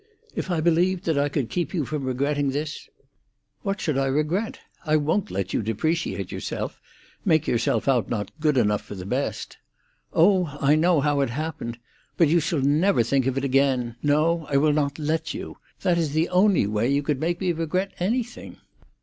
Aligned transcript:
"If 0.33 0.49
I 0.49 0.61
believed 0.61 1.05
that 1.05 1.17
I 1.19 1.29
could 1.29 1.47
keep 1.51 1.75
you 1.75 1.85
from 1.85 2.05
regretting 2.05 2.49
this—" 2.49 2.89
"What 3.61 3.79
should 3.79 3.99
I 3.99 4.07
regret? 4.07 4.57
I 4.83 4.95
won't 4.97 5.29
let 5.29 5.53
you 5.53 5.61
depreciate 5.61 6.31
yourself—make 6.31 7.45
yourself 7.47 7.87
out 7.87 8.09
not 8.09 8.31
good 8.39 8.57
enough 8.57 8.81
for 8.81 8.95
the 8.95 9.05
best. 9.05 9.57
Oh, 10.11 10.57
I 10.59 10.73
know 10.73 11.01
how 11.01 11.19
it 11.19 11.29
happened! 11.29 11.77
But 12.17 12.29
now 12.29 12.31
you 12.33 12.39
shall 12.39 12.61
never 12.61 13.03
think 13.03 13.27
of 13.27 13.37
it 13.37 13.43
again. 13.43 13.95
No; 14.01 14.47
I 14.49 14.57
will 14.57 14.73
not 14.73 14.97
let 14.97 15.35
you. 15.35 15.57
That 15.81 15.99
is 15.99 16.13
the 16.13 16.29
only 16.29 16.65
way 16.65 16.89
you 16.91 17.03
could 17.03 17.19
make 17.19 17.39
me 17.39 17.51
regret 17.51 17.93
anything." 17.99 18.57